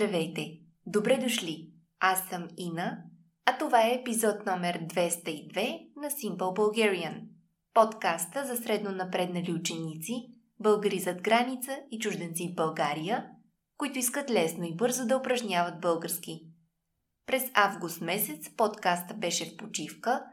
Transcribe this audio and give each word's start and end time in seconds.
Здравейте! 0.00 0.58
Добре 0.86 1.16
дошли! 1.16 1.70
Аз 1.98 2.28
съм 2.28 2.48
Ина, 2.56 2.98
а 3.46 3.58
това 3.58 3.86
е 3.86 3.94
епизод 3.94 4.46
номер 4.46 4.78
202 4.78 5.88
на 5.96 6.10
Simple 6.10 6.36
Bulgarian, 6.36 7.20
подкаста 7.74 8.44
за 8.44 8.56
средно 8.56 8.90
напреднали 8.90 9.52
ученици, 9.52 10.12
българи 10.60 10.98
зад 10.98 11.22
граница 11.22 11.78
и 11.90 11.98
чужденци 11.98 12.48
в 12.52 12.54
България, 12.54 13.26
които 13.76 13.98
искат 13.98 14.30
лесно 14.30 14.64
и 14.64 14.76
бързо 14.76 15.06
да 15.06 15.16
упражняват 15.16 15.80
български. 15.80 16.40
През 17.26 17.50
август 17.54 18.00
месец 18.00 18.50
подкаста 18.56 19.14
беше 19.14 19.44
в 19.44 19.56
почивка, 19.56 20.24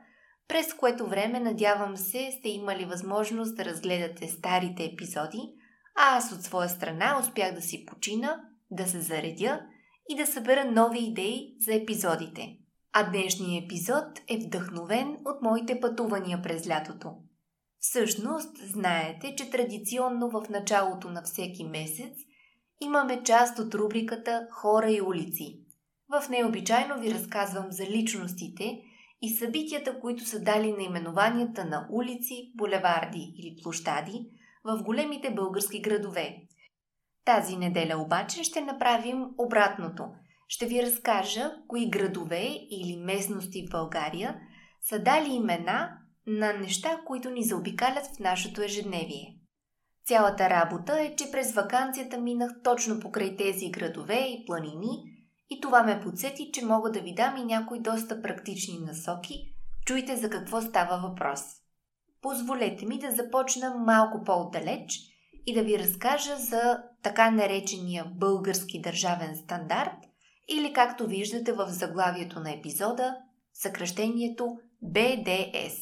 през 0.48 0.74
което 0.74 1.08
време 1.08 1.40
надявам 1.40 1.98
се 1.98 2.32
сте 2.40 2.50
имали 2.50 2.86
възможност 2.86 3.56
да 3.56 3.66
разгледате 3.66 4.28
старите 4.28 4.84
епизоди, 4.84 5.54
а 5.96 6.18
аз 6.18 6.32
от 6.32 6.44
своя 6.44 6.70
страна 6.70 7.20
успях 7.20 7.54
да 7.54 7.62
си 7.62 7.86
почина– 7.86 8.42
да 8.72 8.88
се 8.88 9.00
заредя 9.00 9.62
и 10.10 10.16
да 10.16 10.28
събера 10.28 10.72
нови 10.72 11.00
идеи 11.00 11.56
за 11.60 11.74
епизодите. 11.74 12.58
А 12.94 13.10
днешният 13.10 13.66
епизод 13.66 14.20
е 14.28 14.38
вдъхновен 14.38 15.18
от 15.26 15.42
моите 15.42 15.80
пътувания 15.80 16.42
през 16.42 16.70
лятото. 16.70 17.12
Всъщност, 17.80 18.58
знаете, 18.58 19.36
че 19.38 19.50
традиционно 19.50 20.30
в 20.30 20.50
началото 20.50 21.10
на 21.10 21.22
всеки 21.22 21.64
месец 21.64 22.14
имаме 22.82 23.24
част 23.24 23.60
от 23.60 23.76
рубриката 23.76 24.48
Хора 24.52 24.92
и 24.92 25.02
улици. 25.02 25.60
В 26.10 26.30
нея 26.30 26.48
обичайно 26.48 27.00
ви 27.00 27.14
разказвам 27.14 27.66
за 27.70 27.84
личностите 27.84 28.82
и 29.22 29.38
събитията, 29.38 30.00
които 30.00 30.26
са 30.26 30.40
дали 30.40 30.72
наименованията 30.72 31.66
на 31.66 31.88
улици, 31.92 32.52
булеварди 32.56 33.34
или 33.38 33.56
площади 33.64 34.26
в 34.64 34.84
големите 34.84 35.34
български 35.34 35.82
градове, 35.82 36.38
тази 37.28 37.58
неделя 37.58 37.98
обаче 37.98 38.44
ще 38.44 38.62
направим 38.62 39.26
обратното. 39.38 40.04
Ще 40.48 40.66
ви 40.66 40.84
разкажа 40.84 41.52
кои 41.68 41.90
градове 41.90 42.48
или 42.72 42.98
местности 43.06 43.68
в 43.68 43.72
България 43.72 44.40
са 44.82 45.00
дали 45.00 45.30
имена 45.30 45.90
на 46.28 46.54
неща, 46.54 47.02
които 47.06 47.30
ни 47.30 47.44
заобикалят 47.44 48.06
в 48.06 48.20
нашето 48.20 48.62
ежедневие. 48.62 49.36
Цялата 50.06 50.50
работа 50.50 51.02
е, 51.02 51.16
че 51.16 51.32
през 51.32 51.54
вакансията 51.54 52.18
минах 52.18 52.52
точно 52.64 53.00
покрай 53.00 53.36
тези 53.36 53.72
градове 53.72 54.20
и 54.20 54.46
планини 54.46 55.04
и 55.50 55.62
това 55.62 55.84
ме 55.84 56.00
подсети, 56.00 56.52
че 56.54 56.66
мога 56.66 56.92
да 56.92 57.02
ви 57.02 57.14
дам 57.14 57.38
и 57.38 57.46
някои 57.46 57.80
доста 57.80 58.22
практични 58.22 58.80
насоки. 58.80 59.54
Чуйте 59.86 60.16
за 60.16 60.30
какво 60.30 60.62
става 60.62 61.10
въпрос. 61.10 61.42
Позволете 62.22 62.86
ми 62.86 63.00
да 63.00 63.12
започна 63.12 63.76
малко 63.76 64.24
по-отдалеч– 64.24 65.00
и 65.48 65.54
да 65.54 65.64
ви 65.64 65.80
разкажа 65.80 66.36
за 66.36 66.84
така 67.04 67.32
наречения 67.32 68.06
български 68.16 68.82
държавен 68.82 69.36
стандарт 69.36 69.98
или 70.48 70.74
както 70.74 71.08
виждате 71.08 71.54
в 71.54 71.68
заглавието 71.70 72.40
на 72.40 72.52
епизода, 72.52 73.16
съкръщението 73.54 74.58
BDS. 74.84 75.76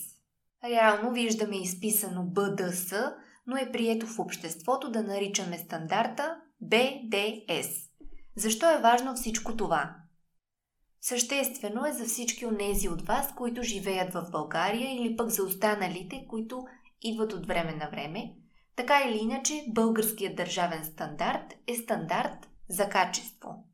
Реално 0.63 1.11
виждаме 1.11 1.57
изписано 1.57 2.21
BDS, 2.21 3.13
но 3.47 3.57
е 3.57 3.71
прието 3.71 4.07
в 4.07 4.19
обществото 4.19 4.91
да 4.91 5.03
наричаме 5.03 5.57
стандарта 5.57 6.35
BDS. 6.63 7.69
Защо 8.35 8.71
е 8.71 8.81
важно 8.81 9.15
всичко 9.15 9.57
това? 9.57 9.95
Съществено 11.01 11.85
е 11.85 11.93
за 11.93 12.05
всички 12.05 12.45
от 12.45 12.57
нези 12.59 12.89
от 12.89 13.01
вас, 13.01 13.35
които 13.35 13.63
живеят 13.63 14.13
в 14.13 14.27
България 14.31 14.95
или 14.95 15.15
пък 15.15 15.29
за 15.29 15.43
останалите, 15.43 16.25
които 16.29 16.65
идват 17.01 17.33
от 17.33 17.45
време 17.45 17.75
на 17.75 17.89
време– 17.89 18.33
така 18.75 19.03
или 19.07 19.17
иначе, 19.17 19.65
българският 19.69 20.35
държавен 20.35 20.85
стандарт 20.85 21.53
е 21.67 21.75
стандарт 21.75 22.49
за 22.69 22.89
качество. 22.89 23.65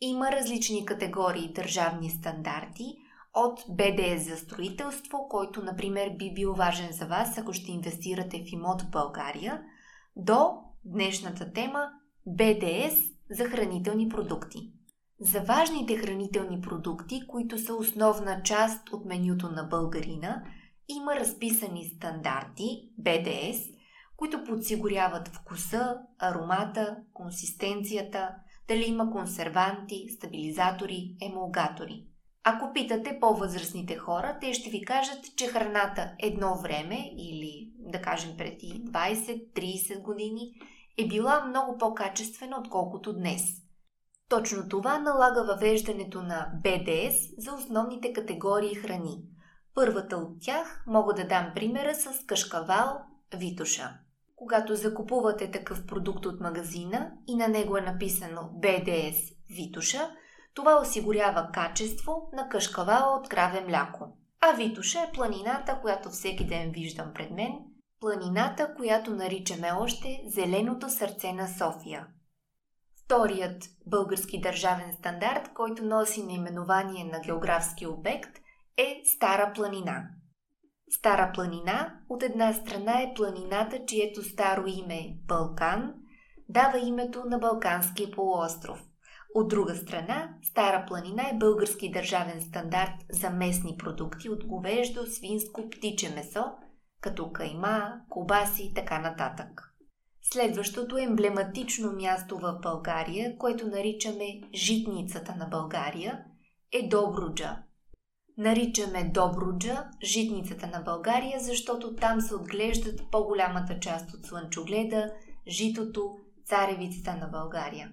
Има 0.00 0.32
различни 0.32 0.86
категории 0.86 1.52
държавни 1.52 2.10
стандарти, 2.10 2.96
от 3.34 3.64
БДС 3.68 4.18
за 4.18 4.36
строителство, 4.36 5.28
който, 5.28 5.62
например, 5.62 6.10
би 6.18 6.34
бил 6.34 6.54
важен 6.54 6.92
за 6.92 7.06
вас, 7.06 7.38
ако 7.38 7.52
ще 7.52 7.72
инвестирате 7.72 8.44
в 8.44 8.52
имот 8.52 8.82
в 8.82 8.90
България, 8.90 9.62
до 10.16 10.50
днешната 10.84 11.52
тема 11.52 11.88
БДС 12.26 13.02
за 13.30 13.44
хранителни 13.44 14.08
продукти. 14.08 14.72
За 15.20 15.40
важните 15.40 15.96
хранителни 15.96 16.60
продукти, 16.60 17.26
които 17.28 17.58
са 17.58 17.74
основна 17.74 18.42
част 18.42 18.92
от 18.92 19.04
менюто 19.04 19.50
на 19.50 19.64
българина, 19.64 20.42
има 20.88 21.16
разписани 21.16 21.84
стандарти 21.84 22.88
БДС, 22.98 23.73
които 24.16 24.44
подсигуряват 24.44 25.28
вкуса, 25.28 25.96
аромата, 26.18 26.96
консистенцията, 27.12 28.30
дали 28.68 28.84
има 28.84 29.10
консерванти, 29.10 30.08
стабилизатори, 30.08 31.16
емулгатори. 31.22 32.06
Ако 32.44 32.72
питате 32.72 33.18
по-възрастните 33.20 33.96
хора, 33.96 34.38
те 34.40 34.54
ще 34.54 34.70
ви 34.70 34.84
кажат, 34.84 35.36
че 35.36 35.46
храната 35.46 36.12
едно 36.18 36.58
време 36.58 37.10
или 37.16 37.72
да 37.78 38.02
кажем 38.02 38.36
преди 38.36 38.82
20-30 38.84 40.02
години 40.02 40.52
е 40.98 41.08
била 41.08 41.44
много 41.44 41.78
по-качествена, 41.78 42.56
отколкото 42.60 43.12
днес. 43.12 43.42
Точно 44.28 44.68
това 44.68 44.98
налага 44.98 45.44
въвеждането 45.44 46.22
на 46.22 46.52
БДС 46.62 47.18
за 47.38 47.54
основните 47.54 48.12
категории 48.12 48.74
храни. 48.74 49.22
Първата 49.74 50.16
от 50.16 50.40
тях 50.40 50.84
мога 50.86 51.14
да 51.14 51.26
дам 51.26 51.52
примера 51.54 51.94
с 51.94 52.26
кашкавал 52.26 52.98
Витуша. 53.36 54.03
Когато 54.36 54.74
закупувате 54.74 55.50
такъв 55.50 55.86
продукт 55.86 56.26
от 56.26 56.40
магазина 56.40 57.12
и 57.26 57.36
на 57.36 57.48
него 57.48 57.76
е 57.76 57.80
написано 57.80 58.40
BDS 58.40 59.36
Витуша, 59.56 60.10
това 60.54 60.80
осигурява 60.80 61.50
качество 61.52 62.30
на 62.32 62.48
кашкавала 62.48 63.16
от 63.16 63.28
краве 63.28 63.60
мляко. 63.60 64.16
А 64.40 64.52
Витуша 64.52 65.00
е 65.00 65.12
планината, 65.14 65.78
която 65.80 66.10
всеки 66.10 66.46
ден 66.46 66.70
виждам 66.70 67.10
пред 67.14 67.30
мен, 67.30 67.52
планината, 68.00 68.74
която 68.76 69.10
наричаме 69.10 69.72
още 69.78 70.22
Зеленото 70.26 70.90
сърце 70.90 71.32
на 71.32 71.48
София. 71.48 72.06
Вторият 73.04 73.64
български 73.86 74.40
държавен 74.40 74.92
стандарт, 74.98 75.50
който 75.54 75.84
носи 75.84 76.22
наименование 76.22 77.04
на 77.04 77.20
географски 77.20 77.86
обект, 77.86 78.38
е 78.76 79.02
Стара 79.04 79.52
планина– 79.54 80.08
Стара 80.90 81.32
планина 81.34 81.94
от 82.08 82.22
една 82.22 82.52
страна 82.52 83.00
е 83.00 83.14
планината, 83.14 83.86
чието 83.86 84.22
старо 84.22 84.66
име 84.66 84.96
е 84.96 85.16
Балкан, 85.26 85.94
дава 86.48 86.78
името 86.78 87.24
на 87.24 87.38
Балканския 87.38 88.10
полуостров. 88.10 88.84
От 89.34 89.48
друга 89.48 89.76
страна, 89.76 90.34
Стара 90.42 90.84
планина 90.88 91.22
е 91.22 91.38
български 91.38 91.90
държавен 91.90 92.40
стандарт 92.40 92.94
за 93.10 93.30
местни 93.30 93.76
продукти 93.76 94.28
от 94.28 94.44
говеждо, 94.44 95.06
свинско, 95.06 95.70
птиче 95.70 96.14
месо, 96.14 96.44
като 97.00 97.32
кайма, 97.32 97.92
кобаси 98.08 98.62
и 98.62 98.74
така 98.74 98.98
нататък. 98.98 99.74
Следващото 100.22 100.98
емблематично 100.98 101.92
място 101.92 102.38
в 102.38 102.58
България, 102.62 103.38
което 103.38 103.66
наричаме 103.66 104.40
житницата 104.54 105.34
на 105.34 105.46
България, 105.46 106.24
е 106.72 106.88
Добруджа– 106.88 107.58
Наричаме 108.38 109.04
Добруджа 109.04 109.84
житницата 110.02 110.66
на 110.66 110.80
България, 110.80 111.40
защото 111.40 111.96
там 111.96 112.20
се 112.20 112.34
отглеждат 112.34 113.10
по-голямата 113.10 113.80
част 113.80 114.14
от 114.14 114.26
слънчогледа, 114.26 115.12
житото, 115.48 116.18
царевицата 116.46 117.16
на 117.16 117.26
България. 117.26 117.90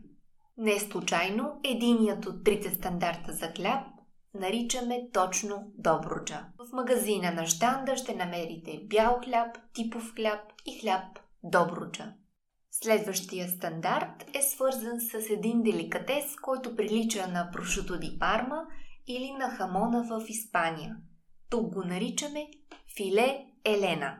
Не 0.58 0.80
случайно, 0.80 1.60
единият 1.64 2.26
от 2.26 2.44
трите 2.44 2.70
стандарта 2.70 3.34
за 3.34 3.48
хляб 3.48 3.84
наричаме 4.34 5.10
точно 5.14 5.72
Добруджа. 5.78 6.46
В 6.58 6.74
магазина 6.74 7.32
на 7.32 7.48
щанда 7.48 7.98
ще 7.98 8.16
намерите 8.16 8.80
бял 8.84 9.20
хляб, 9.24 9.58
типов 9.74 10.14
хляб 10.16 10.40
и 10.66 10.80
хляб 10.80 11.20
Добруджа. 11.44 12.14
Следващия 12.72 13.50
стандарт 13.50 14.26
е 14.34 14.42
свързан 14.42 15.00
с 15.02 15.30
един 15.30 15.62
деликатес, 15.62 16.36
който 16.42 16.76
прилича 16.76 17.28
на 17.28 17.50
прошуто 17.52 18.00
ди 18.00 18.18
парма– 18.20 18.62
или 19.08 19.32
на 19.32 19.50
хамона 19.50 20.04
в 20.04 20.30
Испания. 20.30 20.98
Тук 21.50 21.74
го 21.74 21.84
наричаме 21.84 22.48
филе 22.98 23.46
Елена. 23.66 24.18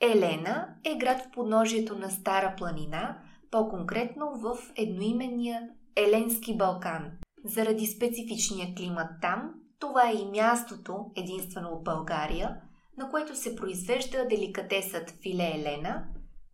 Елена 0.00 0.68
е 0.84 0.98
град 0.98 1.22
в 1.22 1.30
подножието 1.30 1.98
на 1.98 2.10
Стара 2.10 2.54
планина, 2.58 3.18
по-конкретно 3.50 4.30
в 4.34 4.58
едноименния 4.76 5.68
Еленски 5.96 6.56
Балкан. 6.56 7.10
Заради 7.44 7.86
специфичния 7.86 8.74
климат 8.74 9.08
там, 9.22 9.54
това 9.78 10.10
е 10.10 10.14
и 10.14 10.26
мястото, 10.26 11.10
единствено 11.16 11.68
от 11.68 11.84
България, 11.84 12.56
на 12.96 13.10
което 13.10 13.36
се 13.36 13.56
произвежда 13.56 14.26
деликатесът 14.28 15.10
филе 15.22 15.52
Елена, 15.54 16.04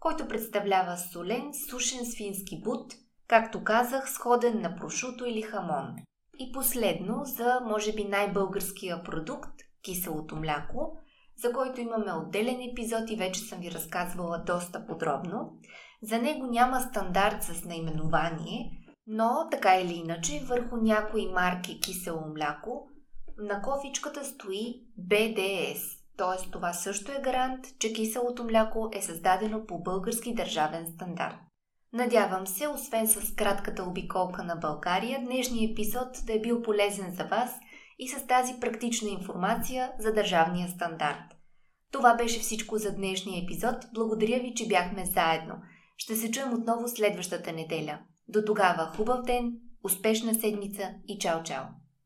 който 0.00 0.28
представлява 0.28 0.96
солен, 0.96 1.50
сушен 1.70 2.06
свински 2.06 2.60
бут, 2.60 2.94
както 3.28 3.64
казах, 3.64 4.10
сходен 4.10 4.60
на 4.60 4.76
прошуто 4.76 5.24
или 5.24 5.42
хамон. 5.42 5.96
И 6.38 6.52
последно, 6.52 7.24
за 7.24 7.60
може 7.66 7.92
би 7.92 8.04
най-българския 8.04 9.02
продукт 9.02 9.52
киселото 9.82 10.36
мляко, 10.36 10.98
за 11.42 11.52
който 11.52 11.80
имаме 11.80 12.12
отделен 12.12 12.70
епизод 12.70 13.10
и 13.10 13.16
вече 13.16 13.40
съм 13.40 13.58
ви 13.58 13.70
разказвала 13.70 14.38
доста 14.46 14.86
подробно. 14.86 15.58
За 16.02 16.18
него 16.18 16.46
няма 16.46 16.80
стандарт 16.80 17.42
с 17.42 17.64
наименование, 17.64 18.70
Но, 19.06 19.48
така 19.50 19.80
или 19.80 19.94
иначе, 19.94 20.44
върху 20.46 20.76
някои 20.76 21.26
марки 21.26 21.80
кисело 21.80 22.22
мляко, 22.34 22.88
на 23.38 23.62
кофичката 23.62 24.24
стои 24.24 24.82
BDS, 25.00 25.78
т.е. 26.16 26.50
това 26.50 26.72
също 26.72 27.12
е 27.12 27.22
гарант, 27.24 27.64
че 27.78 27.92
киселото 27.92 28.44
мляко 28.44 28.90
е 28.92 29.02
създадено 29.02 29.66
по 29.66 29.78
български 29.78 30.34
държавен 30.34 30.86
стандарт. 30.86 31.45
Надявам 31.96 32.46
се, 32.46 32.68
освен 32.68 33.08
с 33.08 33.34
кратката 33.34 33.84
обиколка 33.84 34.44
на 34.44 34.56
България, 34.56 35.20
днешният 35.20 35.72
епизод 35.72 36.08
да 36.26 36.32
е 36.32 36.40
бил 36.40 36.62
полезен 36.62 37.14
за 37.14 37.24
вас 37.24 37.50
и 37.98 38.08
с 38.08 38.26
тази 38.26 38.60
практична 38.60 39.08
информация 39.08 39.92
за 39.98 40.12
държавния 40.12 40.68
стандарт. 40.68 41.36
Това 41.92 42.14
беше 42.14 42.40
всичко 42.40 42.78
за 42.78 42.94
днешния 42.94 43.42
епизод. 43.44 43.74
Благодаря 43.94 44.40
ви, 44.40 44.54
че 44.54 44.68
бяхме 44.68 45.04
заедно. 45.04 45.54
Ще 45.96 46.16
се 46.16 46.30
чуем 46.30 46.54
отново 46.54 46.88
следващата 46.88 47.52
неделя. 47.52 47.98
До 48.28 48.42
тогава 48.46 48.86
хубав 48.96 49.22
ден, 49.22 49.52
успешна 49.84 50.34
седмица 50.34 50.90
и 51.08 51.18
чао-чао! 51.18 51.85